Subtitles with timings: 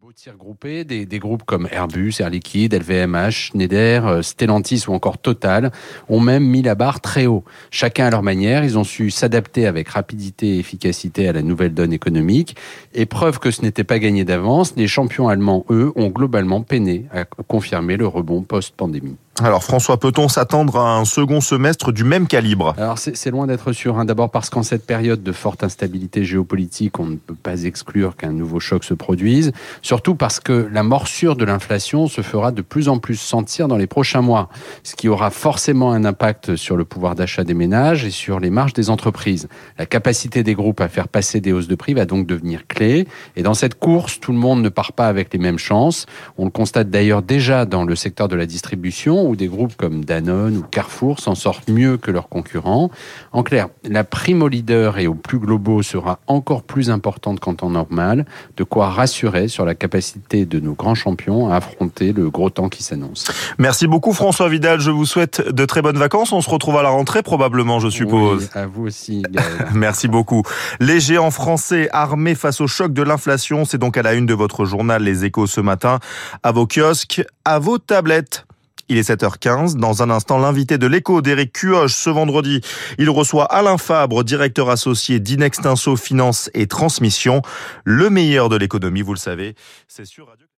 [0.00, 4.94] beaux tirs groupés, des, des, groupes comme Airbus, Air Liquide, LVMH, Schneider, euh, Stellantis ou
[4.94, 5.72] encore Total
[6.08, 7.44] ont même mis la barre très haut.
[7.70, 11.74] Chacun à leur manière, ils ont su s'adapter avec rapidité et efficacité à la nouvelle
[11.74, 12.56] donne économique.
[12.94, 17.04] Et preuve que ce n'était pas gagné d'avance, les champions allemands, eux, ont globalement peiné
[17.12, 19.18] à confirmer le rebond post-pandémie.
[19.42, 22.74] Alors François, peut-on s'attendre à un second semestre du même calibre?
[22.76, 23.98] Alors c'est loin d'être sûr.
[23.98, 24.04] Hein.
[24.04, 28.32] D'abord parce qu'en cette période de forte instabilité géopolitique, on ne peut pas exclure qu'un
[28.32, 29.52] nouveau choc se produise.
[29.80, 33.78] Surtout parce que la morsure de l'inflation se fera de plus en plus sentir dans
[33.78, 34.50] les prochains mois,
[34.82, 38.50] ce qui aura forcément un impact sur le pouvoir d'achat des ménages et sur les
[38.50, 39.48] marges des entreprises.
[39.78, 43.08] La capacité des groupes à faire passer des hausses de prix va donc devenir clé.
[43.36, 46.04] Et dans cette course, tout le monde ne part pas avec les mêmes chances.
[46.36, 50.04] On le constate d'ailleurs déjà dans le secteur de la distribution où des groupes comme
[50.04, 52.90] Danone ou Carrefour s'en sortent mieux que leurs concurrents.
[53.32, 57.54] En clair, la prime aux leaders et aux plus globaux sera encore plus importante qu'en
[57.54, 62.28] temps normal, de quoi rassurer sur la capacité de nos grands champions à affronter le
[62.28, 63.30] gros temps qui s'annonce.
[63.58, 66.32] Merci beaucoup François Vidal, je vous souhaite de très bonnes vacances.
[66.32, 68.50] On se retrouve à la rentrée probablement, je suppose.
[68.54, 69.22] Oui, à vous aussi.
[69.74, 70.42] Merci beaucoup.
[70.80, 74.34] Les géants français armés face au choc de l'inflation, c'est donc à la une de
[74.34, 76.00] votre journal Les Échos ce matin,
[76.42, 78.46] à vos kiosques, à vos tablettes.
[78.90, 79.76] Il est 7h15.
[79.76, 82.60] Dans un instant, l'invité de l'écho d'Éric Cuoche ce vendredi.
[82.98, 87.40] Il reçoit Alain Fabre, directeur associé d'Inextinso Finance et Transmission.
[87.84, 89.54] Le meilleur de l'économie, vous le savez.
[89.86, 90.46] C'est sur Radio